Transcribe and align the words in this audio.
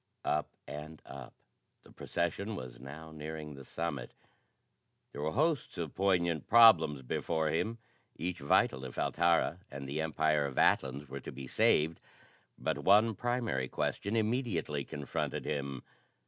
Up 0.25 0.49
and 0.67 0.99
up. 1.05 1.35
The 1.83 1.91
procession 1.91 2.55
was 2.55 2.79
now 2.79 3.11
nearing 3.11 3.53
the 3.53 3.63
summit. 3.63 4.15
There 5.11 5.21
were 5.21 5.33
hosts 5.33 5.77
of 5.77 5.93
poignant 5.93 6.47
problems 6.47 7.03
before 7.03 7.49
him, 7.49 7.77
each 8.15 8.39
vital 8.39 8.83
if 8.83 8.97
Altara 8.97 9.59
and 9.69 9.87
the 9.87 10.01
Empire 10.01 10.47
of 10.47 10.57
Atlans 10.57 11.07
were 11.07 11.19
to 11.19 11.31
be 11.31 11.45
saved; 11.45 11.99
but 12.57 12.79
one 12.79 13.13
primary 13.13 13.67
question 13.67 14.15
immediately 14.15 14.83
confronted 14.83 15.45
him. 15.45 15.83